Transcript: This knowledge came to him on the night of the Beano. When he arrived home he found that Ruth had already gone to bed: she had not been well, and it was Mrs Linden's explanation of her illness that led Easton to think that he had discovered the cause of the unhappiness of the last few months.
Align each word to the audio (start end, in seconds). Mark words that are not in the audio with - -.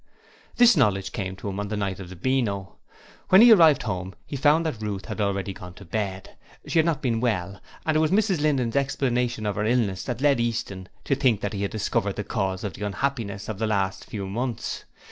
This 0.55 0.75
knowledge 0.75 1.11
came 1.11 1.35
to 1.35 1.47
him 1.49 1.59
on 1.59 1.67
the 1.67 1.77
night 1.77 1.99
of 1.99 2.09
the 2.09 2.15
Beano. 2.15 2.77
When 3.29 3.39
he 3.39 3.51
arrived 3.51 3.83
home 3.83 4.15
he 4.25 4.35
found 4.35 4.65
that 4.65 4.81
Ruth 4.81 5.05
had 5.05 5.21
already 5.21 5.53
gone 5.53 5.75
to 5.75 5.85
bed: 5.85 6.35
she 6.65 6.79
had 6.79 6.87
not 6.87 7.03
been 7.03 7.19
well, 7.19 7.61
and 7.85 7.95
it 7.95 7.99
was 7.99 8.09
Mrs 8.09 8.41
Linden's 8.41 8.75
explanation 8.75 9.45
of 9.45 9.57
her 9.57 9.63
illness 9.63 10.01
that 10.05 10.19
led 10.19 10.39
Easton 10.39 10.89
to 11.03 11.13
think 11.13 11.41
that 11.41 11.53
he 11.53 11.61
had 11.61 11.69
discovered 11.69 12.15
the 12.15 12.23
cause 12.23 12.63
of 12.63 12.73
the 12.73 12.83
unhappiness 12.83 13.47
of 13.47 13.59
the 13.59 13.67
last 13.67 14.05
few 14.05 14.25
months. 14.25 14.85